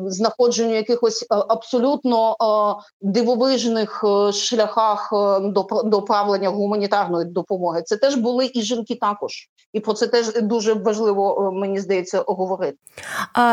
знаходженню 0.07 0.75
якихось 0.75 1.23
е, 1.23 1.27
абсолютно 1.31 2.33
е, 2.33 2.83
дивовижних 3.01 4.05
е, 4.05 4.33
шляхах 4.33 5.09
до 5.43 5.67
до 5.85 6.03
правлення 6.03 6.49
гуманітарної 6.49 7.25
допомоги, 7.25 7.83
це 7.83 7.97
теж 7.97 8.15
були 8.15 8.51
і 8.55 8.63
жінки 8.63 8.95
також, 9.01 9.33
і 9.73 9.81
про 9.81 9.93
це 9.93 10.07
теж 10.07 10.35
дуже 10.43 10.75
важливо 10.75 11.53
мені 11.53 11.81
здається 11.81 12.25
говорити. 12.27 12.77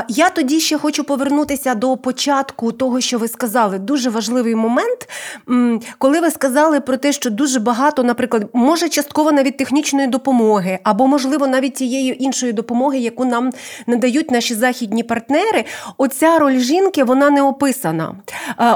Я 0.10 0.30
тоді 0.30 0.60
ще 0.60 0.78
хочу 0.78 1.04
повернутися 1.04 1.76
до 1.76 1.98
початку 1.98 2.72
того, 2.72 3.02
що 3.02 3.18
ви 3.18 3.25
сказали. 3.28 3.80
Дуже 3.80 4.10
важливий 4.10 4.56
момент, 4.56 5.10
коли 5.98 6.20
ви 6.20 6.32
сказали 6.32 6.80
про 6.80 6.98
те, 6.98 7.12
що 7.12 7.30
дуже 7.30 7.60
багато, 7.60 8.04
наприклад, 8.04 8.50
може 8.54 8.90
частково 8.90 9.32
навіть 9.32 9.58
технічної 9.58 10.08
допомоги, 10.08 10.80
або, 10.84 11.08
можливо, 11.08 11.48
навіть 11.48 11.74
тієї 11.74 12.24
іншої 12.24 12.54
допомоги, 12.54 13.00
яку 13.00 13.26
нам 13.26 13.52
надають 13.88 14.32
наші 14.32 14.56
західні 14.56 15.04
партнери. 15.04 15.66
Оця 15.98 16.40
роль 16.40 16.58
жінки 16.58 17.04
вона 17.04 17.30
не 17.30 17.42
описана. 17.42 18.16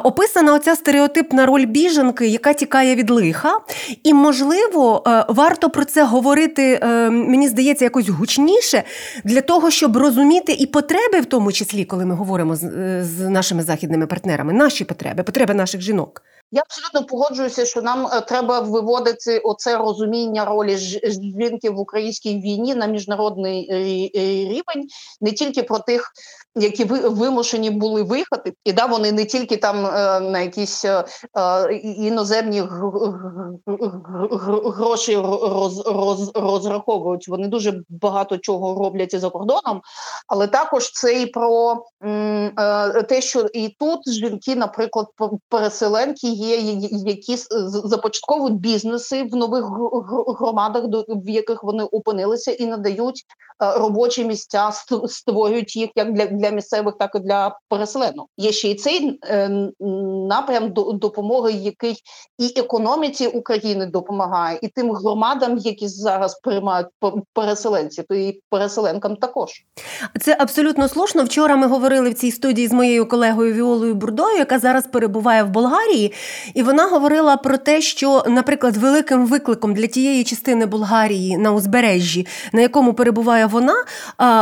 Описана 0.03 0.53
оця 0.53 0.75
стереотипна 0.75 1.46
роль 1.46 1.65
біженки, 1.65 2.27
яка 2.27 2.53
тікає 2.53 2.96
від 2.96 3.10
лиха. 3.10 3.60
І, 4.03 4.13
можливо, 4.13 5.03
е, 5.08 5.25
варто 5.27 5.70
про 5.70 5.86
це 5.86 6.03
говорити, 6.03 6.79
е, 6.84 7.10
мені 7.10 7.48
здається, 7.48 7.86
якось 7.86 8.10
гучніше 8.10 8.84
для 9.24 9.41
того, 9.41 9.72
щоб 9.72 9.98
розуміти 9.98 10.51
і 10.51 10.65
потреби, 10.65 11.20
в 11.22 11.25
тому 11.25 11.51
числі, 11.51 11.86
коли 11.86 12.06
ми 12.06 12.15
говоримо 12.15 12.53
е, 12.53 13.03
з 13.03 13.29
нашими 13.29 13.63
західними 13.63 14.08
партнерами, 14.08 14.38
наші 14.43 14.86
потреби, 14.86 15.24
потреби 15.24 15.53
наших 15.53 15.81
жінок. 15.81 16.24
Я 16.51 16.62
абсолютно 16.62 17.06
погоджуюся, 17.06 17.65
що 17.65 17.82
нам 17.82 18.08
е, 18.08 18.22
треба 18.22 18.60
виводити 18.60 19.39
оце 19.39 19.77
розуміння 19.77 20.46
ролі 20.46 20.77
жінки 20.77 21.70
в 21.70 21.79
українській 21.79 22.36
війні 22.36 22.75
на 22.75 22.86
міжнародний 22.86 23.68
рівень, 24.50 24.88
не 25.22 25.32
тільки 25.32 25.63
про 25.63 25.79
тих, 25.79 26.12
які 26.56 26.84
вимушені 26.84 27.70
були 27.70 28.03
виїхати, 28.03 28.53
і 28.65 28.74
да 28.74 28.86
вони 28.86 29.12
не 29.12 29.25
тільки 29.25 29.58
там 29.58 29.86
е, 29.86 30.20
на 30.20 30.39
якісь 30.39 30.86
е, 30.86 31.06
іноземні 31.98 32.63
гроші 34.65 35.18
роз, 35.18 35.88
роз, 35.88 36.32
розраховують. 36.36 37.27
Вони 37.27 37.48
дуже 37.48 37.82
багато 37.89 38.38
чого 38.38 38.84
роблять 38.84 39.13
і 39.13 39.18
за 39.18 39.29
кордоном, 39.29 39.82
але 40.27 40.48
також 40.48 40.91
це 40.91 41.22
і 41.22 41.25
про 41.25 41.84
те, 43.10 43.22
що 43.22 43.48
і 43.53 43.75
тут 43.79 44.10
жінки, 44.10 44.56
наприклад, 44.56 45.08
переселенки 45.50 46.27
є, 46.39 46.58
які 47.05 47.38
започатковують 47.84 48.60
бізнеси 48.60 49.24
в 49.24 49.36
нових 49.36 49.65
громадах, 50.39 50.84
в 51.08 51.29
яких 51.29 51.63
вони 51.63 51.84
опинилися, 51.84 52.51
і 52.51 52.65
надають 52.65 53.24
е, 53.63 53.79
робочі 53.79 54.25
місця, 54.25 54.72
створюють 55.08 55.75
їх 55.75 55.89
як 55.96 56.13
для 56.13 56.25
для 56.25 56.50
місцевих, 56.50 56.96
так 57.00 57.12
і 57.15 57.19
для 57.19 57.60
переселенок. 57.69 58.27
Є 58.38 58.51
ще 58.51 58.72
й 58.72 58.75
цей 58.75 59.19
е, 59.24 59.50
напрям 60.29 60.74
допомоги, 60.93 61.51
який 61.51 61.96
і 62.38 62.60
економіці 62.60 63.27
України 63.27 63.86
допомагає, 63.86 64.60
і 64.62 64.67
тим 64.67 64.91
громадам, 64.91 65.58
які 65.58 65.88
зараз 65.88 66.39
приймають 66.39 66.88
переселенців, 67.34 68.05
то 68.10 68.15
і 68.15 68.41
переселенкам 68.50 69.15
також. 69.15 69.50
Це 70.22 70.38
абсолютно 70.39 70.88
слушно. 70.88 71.24
Вчора 71.24 71.55
ми 71.55 71.67
говорили 71.67 72.10
в 72.10 72.13
цій 72.13 72.31
студії 72.31 72.67
з 72.67 72.72
моєю 72.72 73.08
колегою 73.08 73.53
Віолою 73.53 73.96
Бурдою, 73.96 74.38
яка 74.38 74.60
зараз 74.60 74.88
перебуває 74.88 75.43
в 75.43 75.50
Болгарії, 75.50 76.13
і 76.53 76.63
вона 76.63 76.88
говорила 76.88 77.38
про 77.38 77.57
те, 77.57 77.81
що, 77.81 78.24
наприклад, 78.27 78.77
великим 78.77 79.25
викликом 79.25 79.74
для 79.74 79.88
тієї 79.88 80.24
частини 80.24 80.65
Болгарії 80.65 81.38
на 81.38 81.51
узбережжі, 81.51 82.27
на 82.53 82.62
якому 82.62 82.93
перебуває 82.93 83.45
вона, 83.45 83.75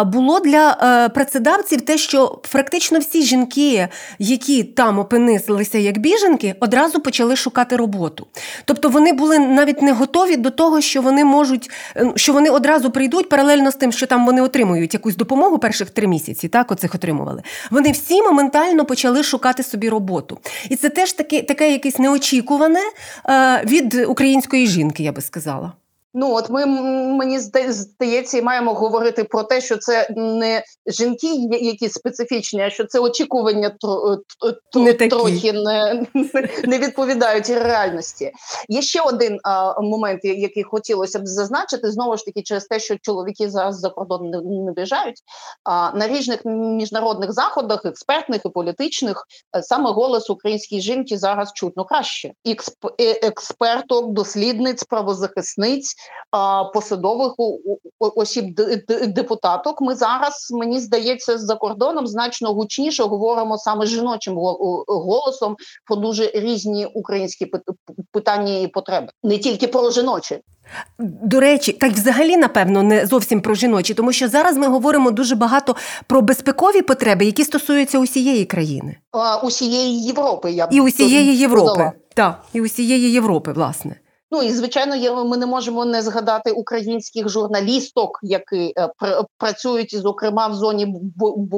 було 0.05 0.39
для 0.39 0.77
е, 0.81 1.09
працедавців 1.09 1.81
те, 1.81 1.97
що 1.97 2.41
практично 2.51 2.99
всі 2.99 3.23
жінки, 3.23 3.87
які 4.19 4.63
там 4.63 4.99
опинилися 4.99 5.77
як 5.77 5.97
біженки, 5.97 6.55
одразу 6.59 6.99
почали 6.99 7.35
шукати 7.35 7.75
роботу. 7.75 8.27
Тобто 8.65 8.89
вони 8.89 9.13
були 9.13 9.39
навіть 9.39 9.81
не 9.81 9.91
готові 9.91 10.35
до 10.35 10.49
того, 10.49 10.81
що 10.81 11.01
вони 11.01 11.25
можуть, 11.25 11.69
е, 11.95 12.11
що 12.15 12.33
вони 12.33 12.49
одразу 12.49 12.91
прийдуть 12.91 13.29
паралельно 13.29 13.71
з 13.71 13.75
тим, 13.75 13.91
що 13.91 14.07
там 14.07 14.25
вони 14.25 14.41
отримують 14.41 14.93
якусь 14.93 15.15
допомогу 15.15 15.59
перших 15.59 15.89
три 15.89 16.07
місяці. 16.07 16.47
Так, 16.47 16.71
оцих 16.71 16.95
отримували. 16.95 17.43
Вони 17.71 17.91
всі 17.91 18.21
моментально 18.21 18.85
почали 18.85 19.23
шукати 19.23 19.63
собі 19.63 19.89
роботу. 19.89 20.39
І 20.69 20.75
це 20.75 20.89
теж 20.89 21.13
таке, 21.13 21.41
таке 21.41 21.71
якесь 21.77 21.99
неочікуване 21.99 22.79
е, 23.29 23.63
від 23.65 24.05
української 24.07 24.67
жінки, 24.67 25.03
я 25.03 25.11
би 25.11 25.21
сказала. 25.21 25.73
Ну 26.19 26.33
от 26.33 26.49
ми 26.49 26.65
мені 26.65 27.39
здається, 27.39 28.37
і 28.37 28.41
маємо 28.41 28.73
говорити 28.73 29.23
про 29.23 29.43
те, 29.43 29.61
що 29.61 29.77
це 29.77 30.07
не 30.15 30.63
жінки, 30.87 31.27
які 31.51 31.89
специфічні, 31.89 32.61
а 32.61 32.69
що 32.69 32.85
це 32.85 32.99
очікування 32.99 33.75
не 34.75 34.93
трохи 34.93 35.53
не, 35.53 36.05
не 36.63 36.79
відповідають 36.79 37.49
реальності. 37.49 38.31
Є 38.69 38.81
ще 38.81 39.01
один 39.01 39.39
а, 39.43 39.81
момент, 39.81 40.19
який 40.23 40.63
хотілося 40.63 41.19
б 41.19 41.27
зазначити, 41.27 41.91
знову 41.91 42.17
ж 42.17 42.25
таки, 42.25 42.41
через 42.41 42.65
те, 42.65 42.79
що 42.79 42.97
чоловіки 43.01 43.49
зараз 43.49 43.79
за 43.79 43.89
кордон 43.89 44.29
не, 44.29 44.41
не 44.41 44.71
біжають. 44.71 45.21
А 45.63 45.91
на 45.91 46.07
різних 46.07 46.45
міжнародних 46.45 47.33
заходах, 47.33 47.85
експертних 47.85 48.41
і 48.45 48.49
політичних, 48.49 49.25
е, 49.57 49.63
саме 49.63 49.91
голос 49.91 50.29
української 50.29 50.81
жінки 50.81 51.17
зараз 51.17 51.51
чутно 51.53 51.85
краще. 51.85 52.31
Е, 52.47 53.27
експерток, 53.27 54.11
дослідниць, 54.13 54.83
правозахисниць 54.83 55.95
посадових 56.73 57.33
осіб 57.99 58.61
депутаток. 59.07 59.81
Ми 59.81 59.95
зараз 59.95 60.47
мені 60.51 60.79
здається 60.79 61.37
за 61.37 61.55
кордоном 61.55 62.07
значно 62.07 62.53
гучніше 62.53 63.03
говоримо 63.03 63.57
саме 63.57 63.85
жіночим 63.85 64.35
голосом 64.87 65.55
про 65.85 65.95
дуже 65.95 66.31
різні 66.33 66.85
українські 66.85 67.51
питання 68.11 68.57
і 68.57 68.67
потреби, 68.67 69.07
не 69.23 69.37
тільки 69.37 69.67
про 69.67 69.91
жіночі. 69.91 70.39
До 70.99 71.39
речі, 71.39 71.73
так 71.73 71.91
взагалі, 71.91 72.37
напевно, 72.37 72.83
не 72.83 73.05
зовсім 73.05 73.41
про 73.41 73.55
жіночі, 73.55 73.93
тому 73.93 74.11
що 74.11 74.27
зараз 74.27 74.57
ми 74.57 74.67
говоримо 74.67 75.11
дуже 75.11 75.35
багато 75.35 75.75
про 76.07 76.21
безпекові 76.21 76.81
потреби, 76.81 77.25
які 77.25 77.43
стосуються 77.43 77.99
усієї 77.99 78.45
країни, 78.45 78.97
а, 79.11 79.37
усієї 79.37 80.03
Європи. 80.03 80.51
Я 80.51 80.67
і 80.71 80.81
усієї 80.81 81.37
Європи, 81.37 81.91
так, 82.13 82.43
і 82.53 82.61
усієї 82.61 83.11
Європи, 83.11 83.51
власне. 83.53 83.95
Ну 84.31 84.43
і 84.43 84.51
звичайно, 84.51 85.25
ми 85.25 85.37
не 85.37 85.45
можемо 85.45 85.85
не 85.85 86.01
згадати 86.01 86.51
українських 86.51 87.29
журналісток, 87.29 88.19
які 88.23 88.73
е, 88.77 88.89
працюють 89.37 89.95
зокрема 89.95 90.47
в 90.47 90.53
зоні 90.53 90.95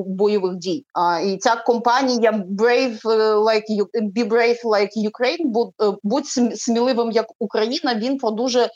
бойових 0.07 0.55
дій. 0.55 0.85
А 0.93 1.19
і 1.19 1.37
ця 1.37 1.55
компанія 1.55 2.31
Brave 2.59 3.09
е, 3.09 3.35
like 3.35 3.85
Be 4.15 4.29
Brave 4.29 4.63
like 4.63 5.09
Ukraine, 5.09 5.45
будь, 5.45 5.73
е, 5.81 5.93
будь 6.03 6.27
сміливим 6.55 7.11
як 7.11 7.25
Україна. 7.39 7.95
Він 7.95 8.17
про 8.17 8.31
дуже 8.31 8.69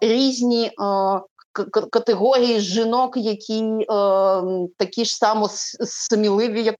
різні 0.00 0.70
категорії 1.90 2.60
жінок, 2.60 3.16
які 3.16 3.58
е, 3.60 3.84
такі 4.76 5.04
ж 5.04 5.16
само 5.16 5.48
сміливі, 5.80 6.62
як 6.62 6.74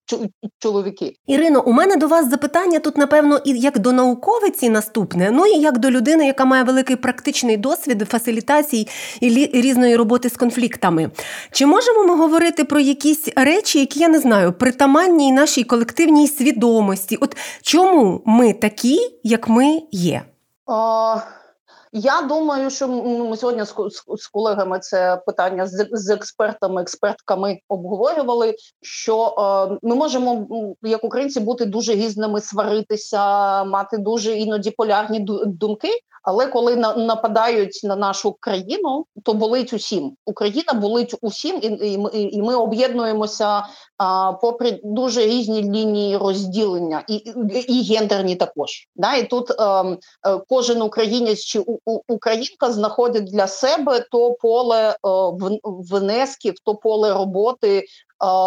чоловіки. 0.59 1.17
Ірино, 1.27 1.63
у 1.67 1.73
мене 1.73 1.97
до 1.97 2.09
вас 2.09 2.31
запитання 2.31 2.79
тут, 2.79 2.97
напевно, 2.97 3.41
і 3.45 3.59
як 3.59 3.79
до 3.79 3.93
науковиці 3.93 4.69
наступне, 4.69 5.31
ну 5.31 5.47
і 5.47 5.61
як 5.61 5.79
до 5.79 5.91
людини, 5.91 6.27
яка 6.27 6.45
має 6.45 6.65
великий 6.65 6.97
практичний 6.97 7.57
досвід 7.57 8.09
фасилітації 8.09 8.89
і 9.21 9.29
різної 9.61 9.97
роботи 9.97 10.31
з 10.31 10.37
конфліктами. 10.37 11.11
Чи 11.51 11.67
можемо 11.67 12.05
ми 12.05 12.17
говорити 12.17 12.65
про 12.65 12.81
якісь 12.81 13.29
речі, 13.37 13.81
які 13.81 14.01
я 14.01 14.09
не 14.09 14.19
знаю, 14.19 14.53
притаманні 14.53 15.33
нашій 15.33 15.65
колективній 15.65 16.29
свідомості? 16.29 17.17
От 17.17 17.37
чому 17.63 18.23
ми 18.25 18.53
такі, 18.53 18.99
як 19.23 19.49
ми 19.49 19.83
є? 19.93 20.23
О... 20.67 21.17
Я 21.99 22.23
думаю, 22.23 22.71
що 22.71 22.89
ми 22.89 23.37
сьогодні 23.37 23.65
з, 23.65 24.27
колегами 24.33 24.79
це 24.79 25.23
питання 25.27 25.67
з, 25.67 26.11
експертами, 26.11 26.83
експертками 26.83 27.59
обговорювали. 27.69 28.55
Що 28.83 29.35
е, 29.73 29.79
ми 29.83 29.95
можемо, 29.95 30.47
як 30.83 31.05
українці, 31.05 31.41
бути 31.41 31.65
дуже 31.65 31.95
гізними, 31.95 32.41
сваритися, 32.41 33.65
мати 33.65 33.99
дуже 33.99 34.37
іноді 34.37 34.71
полярні 34.71 35.27
думки. 35.47 35.89
Але 36.27 36.47
коли 36.47 36.77
на 36.77 36.97
нападають 36.97 37.81
на 37.85 37.97
нашу 37.97 38.37
країну, 38.41 39.05
то 39.23 39.35
болить 39.35 39.73
усім. 39.73 40.13
Україна 40.25 40.73
болить 40.73 41.15
усім, 41.21 41.59
і 42.13 42.43
ми 42.43 42.55
об'єднуємося 42.55 43.63
попри 44.43 44.81
дуже 44.85 45.27
різні 45.27 45.63
лінії 45.63 46.17
розділення, 46.17 47.05
і 47.09 47.15
і, 47.69 47.95
гендерні 47.95 48.37
також. 48.37 48.89
Да? 48.97 49.15
І 49.15 49.29
тут 49.29 49.51
ем, 49.61 49.99
е, 50.27 50.41
кожен 50.49 50.83
українець 50.83 51.41
чи 51.41 51.65
українка 51.87 52.73
знаходить 52.73 53.25
для 53.25 53.47
себе 53.47 54.01
то 54.11 54.33
поле 54.33 54.91
е, 54.91 54.97
внесків, 55.65 56.55
то 56.65 56.75
поле 56.75 57.15
роботи, 57.15 57.85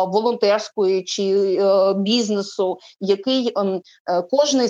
волонтерської 0.07 1.03
чи 1.03 1.57
е, 1.61 1.93
бізнесу, 1.93 2.77
який 2.99 3.51
ем, 3.55 3.81
е, 4.09 4.21
кожний 4.21 4.69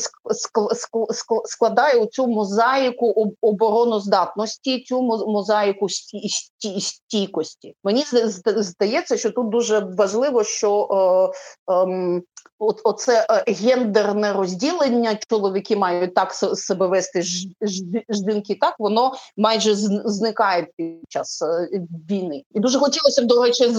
складає 1.46 2.00
у 2.00 2.06
цю 2.06 2.28
мозаїку 2.28 3.36
обороноздатності, 3.42 4.84
цю 4.84 5.02
мозаїку 5.28 5.88
стійкості. 6.80 7.76
Мені 7.84 8.04
здається, 8.46 9.18
що 9.18 9.32
тут 9.32 9.50
дуже 9.50 9.80
важливо, 9.80 10.44
що 10.44 10.88
е, 11.70 11.74
ем, 11.74 12.24
От 12.62 12.82
оце 12.84 13.28
гендерне 13.48 14.34
розділення, 14.34 15.20
чоловіки 15.30 15.76
мають 15.76 16.14
так 16.14 16.34
себе 16.34 16.88
вести, 16.88 17.22
жінки 18.10 18.58
так, 18.62 18.76
воно 18.80 19.14
майже 19.38 19.76
зникає 20.06 20.68
під 20.78 21.00
час 21.10 21.44
війни. 22.10 22.44
І 22.52 22.60
дуже 22.60 22.80
хотілося 22.80 23.22
б, 23.22 23.26
до 23.26 23.44
речі, 23.44 23.70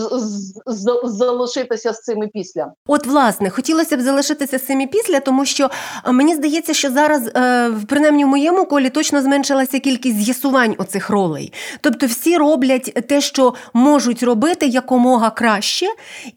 залишитися 1.11 1.93
з 1.93 2.02
цими 2.02 2.29
після. 2.29 2.73
От, 2.87 3.07
власне, 3.07 3.50
хотілося 3.50 3.97
б 3.97 4.00
залишитися 4.00 4.59
з 4.59 4.67
цими 4.67 4.87
після, 4.87 5.21
тому 5.21 5.45
що 5.45 5.71
мені 6.07 6.35
здається, 6.35 6.75
що 6.75 6.90
зараз, 6.90 7.31
е, 7.37 7.71
принаймні 7.88 8.25
в 8.25 8.29
моєму 8.29 8.64
колі, 8.64 8.90
точно 8.90 9.23
зменшилася 9.23 9.79
кількість 9.79 10.17
з'ясувань 10.17 10.75
оцих 10.79 11.11
ролей. 11.11 11.52
Тобто, 11.81 12.07
всі 12.07 12.37
роблять 12.37 13.07
те, 13.09 13.21
що 13.21 13.55
можуть 13.73 14.23
робити 14.23 14.67
якомога 14.67 15.31
краще, 15.31 15.87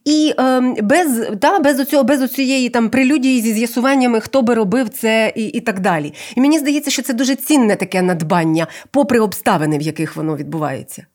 і 0.06 0.34
ем, 0.38 0.76
без 0.82 1.28
та, 1.42 1.60
без 1.60 1.80
оцього, 1.80 2.04
без 2.04 2.22
оцієї 2.22 2.70
там 2.70 2.90
прелюдії 2.90 3.42
зі 3.42 3.54
з'ясуваннями, 3.54 4.20
хто 4.22 4.42
би 4.42 4.54
робив 4.54 4.90
це 4.90 5.34
і, 5.36 5.46
і 5.46 5.60
так 5.60 5.80
далі. 5.80 6.14
І 6.36 6.42
мені 6.42 6.60
здається, 6.60 6.92
що 6.92 7.02
це 7.02 7.14
дуже 7.14 7.36
цінне 7.36 7.76
таке 7.76 8.02
надбання, 8.02 8.68
попри 8.92 9.20
обставини, 9.20 9.78
в 9.78 9.82
яких 9.82 10.16
воно 10.16 10.36
відбувається. 10.36 11.06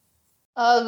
А, 0.55 0.81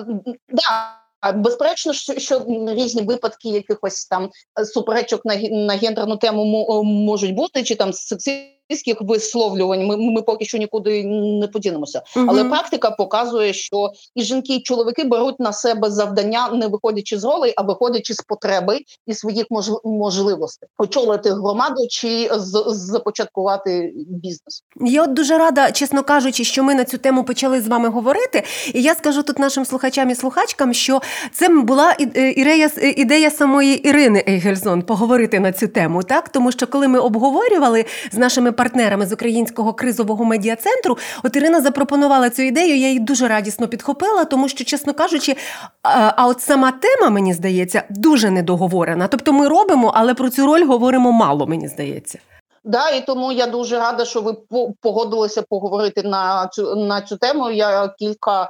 да. 0.48 0.99
Безперечно, 1.34 1.92
що, 1.92 2.18
що 2.18 2.46
різні 2.68 3.02
випадки 3.02 3.48
якихось 3.48 4.06
там 4.06 4.30
суперечок 4.64 5.24
на 5.24 5.36
на 5.36 5.74
гендерну 5.74 6.16
тему 6.16 6.44
можуть 6.84 7.34
бути, 7.34 7.62
чи 7.62 7.74
там 7.74 7.92
сексизму 7.92 8.59
популістських 8.70 8.96
висловлювань 9.00 9.86
ми 9.86 9.96
ми 9.96 10.22
поки 10.22 10.44
що 10.44 10.58
нікуди 10.58 11.04
не 11.40 11.48
подінемося. 11.48 12.02
Угу. 12.16 12.26
Але 12.28 12.44
практика 12.44 12.90
показує, 12.90 13.52
що 13.52 13.90
і 14.14 14.22
жінки, 14.22 14.54
і 14.54 14.60
чоловіки 14.60 15.04
беруть 15.04 15.40
на 15.40 15.52
себе 15.52 15.90
завдання, 15.90 16.48
не 16.48 16.66
виходячи 16.66 17.18
з 17.18 17.24
ролей, 17.24 17.52
а 17.56 17.62
виходячи 17.62 18.14
з 18.14 18.20
потреби 18.20 18.78
і 19.06 19.14
своїх 19.14 19.46
можливостей 19.84 20.68
очолити 20.78 21.30
громаду 21.30 21.86
чи 21.90 22.30
започаткувати 22.66 23.92
бізнес. 24.08 24.62
Я 24.80 25.04
от 25.04 25.12
дуже 25.12 25.38
рада, 25.38 25.72
чесно 25.72 26.02
кажучи, 26.02 26.44
що 26.44 26.64
ми 26.64 26.74
на 26.74 26.84
цю 26.84 26.98
тему 26.98 27.24
почали 27.24 27.60
з 27.60 27.68
вами 27.68 27.88
говорити. 27.88 28.42
І 28.74 28.82
я 28.82 28.94
скажу 28.94 29.22
тут 29.22 29.38
нашим 29.38 29.64
слухачам 29.64 30.10
і 30.10 30.14
слухачкам, 30.14 30.74
що 30.74 31.00
це 31.32 31.48
була 31.48 31.96
ідея 32.36 32.70
ідея 32.96 33.30
самої 33.30 33.88
Ірини 33.88 34.24
Ейгельзон 34.28 34.82
поговорити 34.82 35.40
на 35.40 35.52
цю 35.52 35.68
тему, 35.68 36.02
так 36.02 36.28
тому 36.28 36.52
що 36.52 36.66
коли 36.66 36.88
ми 36.88 36.98
обговорювали 36.98 37.84
з 38.12 38.18
нашими 38.18 38.52
партнерами 38.60 39.06
з 39.06 39.12
українського 39.12 39.72
кризового 39.72 40.24
медіа 40.24 40.56
центру, 40.56 40.98
от 41.22 41.36
Ірина 41.36 41.60
запропонувала 41.60 42.30
цю 42.30 42.42
ідею. 42.42 42.76
Я 42.76 42.86
її 42.86 42.98
дуже 42.98 43.28
радісно 43.28 43.68
підхопила, 43.68 44.24
тому 44.24 44.48
що, 44.48 44.64
чесно 44.64 44.94
кажучи, 44.94 45.36
а 45.82 46.26
от 46.26 46.40
сама 46.40 46.72
тема, 46.72 47.10
мені 47.10 47.34
здається, 47.34 47.82
дуже 47.90 48.30
недоговорена. 48.30 49.08
Тобто 49.08 49.32
ми 49.32 49.48
робимо, 49.48 49.92
але 49.94 50.14
про 50.14 50.30
цю 50.30 50.46
роль 50.46 50.64
говоримо 50.64 51.12
мало, 51.12 51.46
мені 51.46 51.68
здається. 51.68 52.18
Да, 52.64 52.90
і 52.90 53.06
тому 53.06 53.32
я 53.32 53.46
дуже 53.46 53.78
рада, 53.78 54.04
що 54.04 54.20
ви 54.20 54.36
погодилися 54.80 55.42
поговорити 55.42 56.02
на 56.02 56.48
цю 56.52 56.76
на 56.76 57.00
цю 57.00 57.16
тему. 57.16 57.50
Я 57.50 57.94
кілька 57.98 58.42
е, 58.42 58.48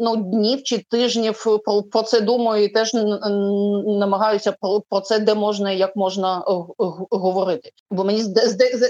ну 0.00 0.16
днів 0.16 0.62
чи 0.62 0.78
тижнів 0.90 1.44
про, 1.64 1.82
про 1.82 2.02
це 2.02 2.20
думаю 2.20 2.64
і 2.64 2.68
теж 2.68 2.94
намагаюся 3.86 4.52
про, 4.60 4.80
про 4.90 5.00
це, 5.00 5.18
де 5.18 5.34
можна 5.34 5.70
як 5.70 5.96
можна 5.96 6.44
говорити. 7.10 7.70
Бо 7.90 8.04
мені 8.04 8.22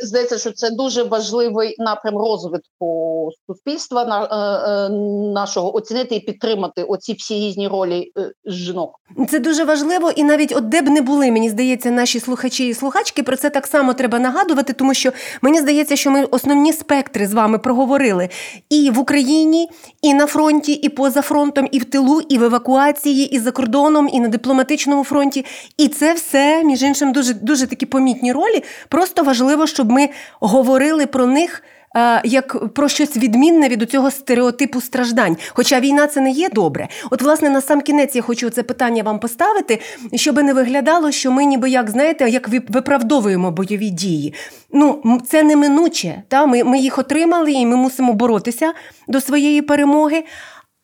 здається, 0.03 0.39
що 0.39 0.53
це 0.53 0.71
дуже 0.71 1.03
важливий 1.03 1.77
напрям 1.79 2.19
розвитку 2.19 3.31
суспільства 3.47 4.05
на 4.05 4.25
е, 4.25 4.71
е, 4.71 4.89
нашого 5.33 5.77
оцінити 5.77 6.15
і 6.15 6.21
підтримати 6.21 6.83
оці 6.83 7.13
всі 7.13 7.35
різні 7.35 7.69
ролі 7.69 8.13
е, 8.19 8.33
жінок. 8.47 9.01
Це 9.31 9.39
дуже 9.39 9.65
важливо, 9.65 10.11
і 10.11 10.25
навіть 10.25 10.57
от 10.57 10.69
де 10.69 10.83
б 10.83 10.89
не 10.89 11.01
були, 11.01 11.31
мені 11.31 11.51
здається, 11.51 11.91
наші 11.91 12.21
слухачі 12.21 12.69
і 12.69 12.75
слухачки 12.75 13.23
про 13.23 13.37
це 13.37 13.51
так 13.51 13.67
само 13.67 13.94
треба 13.95 14.19
нагадувати, 14.19 14.73
тому 14.73 14.95
що 14.95 15.13
мені 15.43 15.61
здається, 15.61 15.97
що 15.97 16.11
ми 16.11 16.25
основні 16.25 16.73
спектри 16.73 17.27
з 17.27 17.33
вами 17.33 17.59
проговорили 17.59 18.29
і 18.71 18.91
в 18.91 18.99
Україні, 18.99 19.69
і 20.03 20.15
на 20.15 20.27
фронті, 20.27 20.73
і 20.73 20.89
поза 20.89 21.23
фронтом, 21.23 21.69
і 21.73 21.79
в 21.79 21.85
тилу, 21.85 22.21
і 22.29 22.39
в 22.39 22.43
евакуації, 22.43 23.35
і 23.35 23.39
за 23.39 23.51
кордоном, 23.51 24.09
і 24.13 24.21
на 24.21 24.29
дипломатичному 24.29 25.05
фронті. 25.05 25.45
І 25.79 25.89
це 25.89 26.13
все, 26.13 26.65
між 26.65 26.83
іншим, 26.83 27.13
дуже 27.13 27.35
дуже 27.35 27.67
такі 27.67 27.87
помітні 27.87 28.33
ролі. 28.33 28.65
Просто 28.89 29.23
важливо, 29.23 29.67
щоб 29.67 29.91
ми 29.91 30.09
говорили 30.41 31.07
про 31.07 31.27
них. 31.27 31.63
Е, 31.97 32.21
як 32.25 32.75
про 32.75 32.89
щось 32.89 33.17
відмінне 33.17 33.69
від 33.69 33.91
цього 33.91 34.11
стереотипу 34.11 34.81
страждань. 34.81 35.37
Хоча 35.49 35.81
війна 35.81 36.07
це 36.07 36.21
не 36.21 36.31
є 36.31 36.49
добре. 36.49 36.89
От, 37.11 37.23
власне, 37.23 37.51
на 37.51 37.61
сам 37.61 37.81
кінець 37.81 38.17
я 38.17 38.23
хочу 38.23 38.51
це 38.51 38.63
питання 38.63 39.03
вам 39.03 39.19
поставити, 39.19 39.81
щоб 40.15 40.37
не 40.37 40.55
виглядало, 40.55 41.11
що 41.11 41.31
ми 41.31 41.45
ніби 41.45 41.71
як 41.71 41.91
знаєте, 41.91 42.31
як 42.31 42.49
виправдовуємо 42.49 43.51
бойові 43.51 43.91
дії. 43.91 44.35
Ну, 44.73 45.21
це 45.29 45.43
неминуче. 45.43 46.23
Та? 46.29 46.47
Ми, 46.47 46.65
Ми 46.65 46.79
їх 46.79 46.99
отримали 46.99 47.53
і 47.53 47.67
ми 47.67 47.77
мусимо 47.77 48.13
боротися 48.13 48.73
до 49.09 49.21
своєї 49.21 49.63
перемоги, 49.63 50.25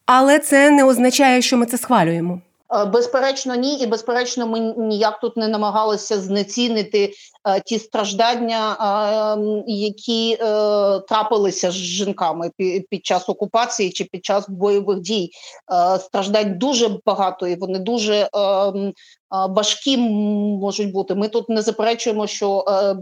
але 0.06 0.38
це 0.38 0.70
не 0.70 0.84
означає, 0.84 1.42
що 1.42 1.56
ми 1.56 1.66
це 1.66 1.78
схвалюємо. 1.78 2.40
Е, 2.74 2.84
безперечно, 2.84 3.54
ні, 3.54 3.78
і 3.78 3.86
безперечно, 3.86 4.46
ми 4.46 4.60
ніяк 4.60 5.20
тут 5.20 5.36
не 5.36 5.48
намагалися 5.48 6.20
знецінити 6.20 7.12
ті 7.66 7.78
страждання, 7.78 8.76
е, 9.36 9.62
які 9.66 10.32
е, 10.32 10.36
трапилися 11.00 11.70
з 11.70 11.74
жінками 11.74 12.50
під, 12.90 13.06
час 13.06 13.28
окупації 13.28 13.90
чи 13.90 14.04
під 14.04 14.24
час 14.24 14.48
бойових 14.48 15.00
дій. 15.00 15.30
Е, 15.72 15.98
страждань 15.98 16.58
дуже 16.58 16.98
багато, 17.06 17.46
і 17.46 17.56
вони 17.56 17.78
дуже 17.78 18.28
важкі 19.30 19.98
можуть 19.98 20.92
бути. 20.92 21.14
Ми 21.14 21.28
тут 21.28 21.48
не 21.48 21.62
заперечуємо, 21.62 22.26
що 22.26 22.64
е, 22.68 22.72
е, 22.72 22.96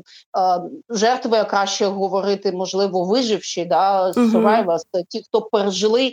жертви 0.90 1.44
краще 1.44 1.86
говорити, 1.86 2.52
можливо, 2.52 3.04
виживші, 3.04 3.64
да, 3.64 4.10
survivors, 4.10 4.82
ті, 5.08 5.22
хто 5.22 5.42
пережили, 5.42 6.06
е, 6.06 6.12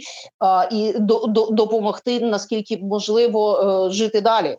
і 0.72 0.94
до, 1.00 1.26
до, 1.28 1.46
допомогти 1.46 2.20
наскільки 2.20 2.78
можливо 2.78 3.60
е, 3.88 3.92
жити 3.92 4.22
далі. 4.22 4.58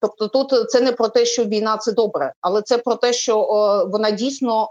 Тобто, 0.00 0.28
тут 0.28 0.70
це 0.70 0.80
не 0.80 0.92
про 0.92 1.08
те, 1.08 1.24
що 1.24 1.44
війна 1.44 1.76
це 1.76 1.92
добре, 1.92 2.32
але 2.40 2.62
це 2.62 2.78
про 2.78 2.94
те, 2.94 3.05
що 3.12 3.40
е, 3.40 3.90
вона 3.90 4.10
дійсно 4.10 4.68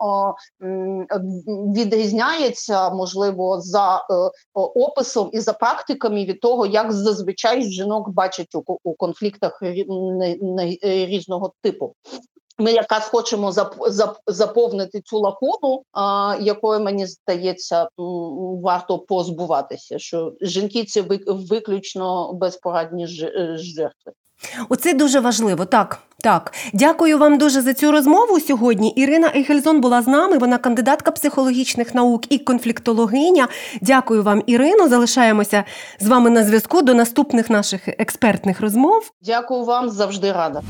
відрізняється, 1.75 2.89
можливо, 2.89 3.61
за 3.61 3.97
е, 3.97 4.01
описом 4.53 5.29
і 5.33 5.39
за 5.39 5.53
практиками 5.53 6.25
від 6.25 6.39
того, 6.39 6.65
як 6.65 6.91
зазвичай 6.91 7.63
жінок 7.63 8.09
бачать 8.09 8.55
у, 8.55 8.63
у 8.83 8.93
конфліктах 8.93 9.59
різного 10.81 11.53
типу. 11.61 11.93
Ми 12.57 12.71
якраз 12.71 13.03
хочемо 13.03 13.53
заповнити 14.27 15.01
цю 15.01 15.19
лакуну, 15.19 15.83
якою 16.41 16.79
мені 16.79 17.07
здається, 17.07 17.89
варто 18.61 18.99
позбуватися, 18.99 19.99
що 19.99 20.33
жінки 20.41 20.83
це 20.83 21.01
виключно 21.27 22.33
безпорадні 22.33 23.07
жертви. 23.07 24.11
Оце 24.69 24.93
дуже 24.93 25.19
важливо. 25.19 25.65
Так, 25.65 25.99
так. 26.23 26.53
Дякую 26.73 27.17
вам 27.17 27.37
дуже 27.37 27.61
за 27.61 27.73
цю 27.73 27.91
розмову 27.91 28.39
сьогодні. 28.39 28.89
Ірина 28.89 29.31
Ейхельзон 29.35 29.81
була 29.81 30.01
з 30.01 30.07
нами. 30.07 30.37
Вона 30.37 30.57
кандидатка 30.57 31.11
психологічних 31.11 31.95
наук 31.95 32.23
і 32.29 32.37
конфліктологиня. 32.37 33.47
Дякую 33.81 34.23
вам, 34.23 34.43
Ірино. 34.45 34.89
Залишаємося 34.89 35.63
з 35.99 36.07
вами 36.07 36.29
на 36.29 36.43
зв'язку 36.43 36.81
до 36.81 36.93
наступних 36.93 37.49
наших 37.49 37.87
експертних 37.87 38.61
розмов. 38.61 39.11
Дякую 39.21 39.63
вам 39.63 39.89
завжди 39.89 40.31
рада. 40.31 40.61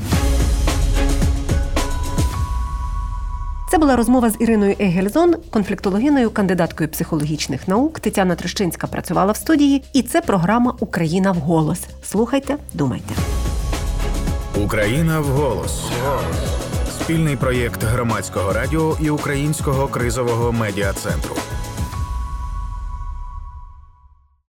Це 3.70 3.78
була 3.78 3.96
розмова 3.96 4.30
з 4.30 4.36
Іриною 4.40 4.76
Егельзон, 4.78 5.34
конфліктологиною, 5.50 6.30
кандидаткою 6.30 6.90
психологічних 6.90 7.68
наук. 7.68 8.00
Тетяна 8.00 8.34
Трещинська 8.34 8.86
працювала 8.86 9.32
в 9.32 9.36
студії, 9.36 9.84
і 9.92 10.02
це 10.02 10.20
програма 10.20 10.74
Україна 10.80 11.32
в 11.32 11.36
голос. 11.36 11.80
Слухайте, 12.02 12.56
думайте. 12.74 13.14
Україна 14.56 15.20
в 15.20 15.24
голос. 15.24 15.84
Спільний 17.00 17.36
проєкт 17.36 17.82
громадського 17.82 18.52
радіо 18.52 18.96
і 19.00 19.10
українського 19.10 19.88
кризового 19.88 20.52
медіа 20.52 20.92
центру. 20.92 21.36